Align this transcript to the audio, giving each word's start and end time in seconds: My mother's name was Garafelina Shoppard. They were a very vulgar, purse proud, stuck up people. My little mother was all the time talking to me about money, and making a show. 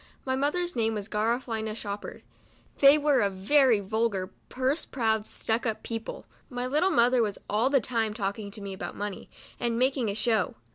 My 0.25 0.35
mother's 0.35 0.75
name 0.75 0.95
was 0.95 1.07
Garafelina 1.07 1.75
Shoppard. 1.75 2.23
They 2.79 2.97
were 2.97 3.21
a 3.21 3.29
very 3.29 3.79
vulgar, 3.81 4.31
purse 4.49 4.83
proud, 4.83 5.27
stuck 5.27 5.67
up 5.67 5.83
people. 5.83 6.25
My 6.49 6.65
little 6.65 6.89
mother 6.89 7.21
was 7.21 7.37
all 7.47 7.69
the 7.69 7.79
time 7.81 8.15
talking 8.15 8.49
to 8.49 8.61
me 8.61 8.73
about 8.73 8.95
money, 8.97 9.29
and 9.59 9.77
making 9.77 10.09
a 10.09 10.15
show. 10.15 10.55